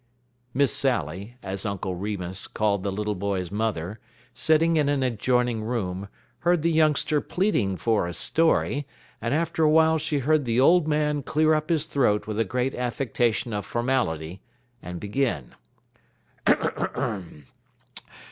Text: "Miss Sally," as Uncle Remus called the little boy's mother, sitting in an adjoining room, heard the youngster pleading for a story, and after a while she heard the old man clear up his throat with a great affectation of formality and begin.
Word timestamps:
"Miss 0.51 0.73
Sally," 0.75 1.35
as 1.43 1.63
Uncle 1.63 1.93
Remus 1.93 2.47
called 2.47 2.81
the 2.81 2.91
little 2.91 3.13
boy's 3.13 3.51
mother, 3.51 3.99
sitting 4.33 4.75
in 4.75 4.89
an 4.89 5.03
adjoining 5.03 5.61
room, 5.63 6.07
heard 6.39 6.63
the 6.63 6.71
youngster 6.71 7.21
pleading 7.21 7.77
for 7.77 8.07
a 8.07 8.13
story, 8.15 8.87
and 9.21 9.31
after 9.35 9.63
a 9.63 9.69
while 9.69 9.99
she 9.99 10.17
heard 10.17 10.45
the 10.45 10.59
old 10.59 10.87
man 10.87 11.21
clear 11.21 11.53
up 11.53 11.69
his 11.69 11.85
throat 11.85 12.25
with 12.25 12.39
a 12.39 12.43
great 12.43 12.73
affectation 12.73 13.53
of 13.53 13.63
formality 13.63 14.41
and 14.81 14.99
begin. 14.99 15.53